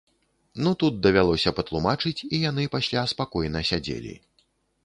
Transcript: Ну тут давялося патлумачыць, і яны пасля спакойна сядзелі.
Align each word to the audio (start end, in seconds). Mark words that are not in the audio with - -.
Ну 0.67 0.71
тут 0.83 0.97
давялося 1.07 1.53
патлумачыць, 1.59 2.17
і 2.25 2.35
яны 2.49 2.63
пасля 2.77 3.07
спакойна 3.15 3.65
сядзелі. 3.73 4.19